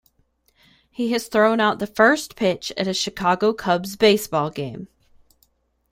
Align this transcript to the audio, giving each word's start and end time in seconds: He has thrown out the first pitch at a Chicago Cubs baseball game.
He 0.89 1.11
has 1.11 1.27
thrown 1.27 1.59
out 1.59 1.77
the 1.77 1.85
first 1.85 2.35
pitch 2.35 2.71
at 2.75 2.87
a 2.87 2.93
Chicago 2.95 3.53
Cubs 3.53 3.95
baseball 3.95 4.49
game. 4.49 4.87